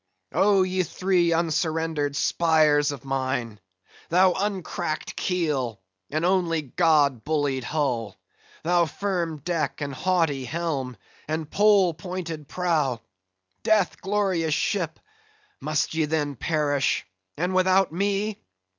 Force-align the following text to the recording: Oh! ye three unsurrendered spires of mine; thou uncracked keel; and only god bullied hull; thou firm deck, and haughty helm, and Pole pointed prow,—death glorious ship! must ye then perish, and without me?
Oh! 0.33 0.63
ye 0.63 0.81
three 0.81 1.31
unsurrendered 1.31 2.15
spires 2.15 2.91
of 2.91 3.05
mine; 3.05 3.59
thou 4.09 4.33
uncracked 4.33 5.15
keel; 5.15 5.79
and 6.09 6.25
only 6.25 6.63
god 6.63 7.23
bullied 7.23 7.63
hull; 7.63 8.17
thou 8.63 8.87
firm 8.87 9.37
deck, 9.41 9.79
and 9.79 9.93
haughty 9.93 10.43
helm, 10.45 10.97
and 11.27 11.47
Pole 11.51 11.93
pointed 11.93 12.47
prow,—death 12.47 14.01
glorious 14.01 14.55
ship! 14.55 14.99
must 15.59 15.93
ye 15.93 16.05
then 16.05 16.35
perish, 16.35 17.05
and 17.37 17.53
without 17.53 17.91
me? 17.91 18.39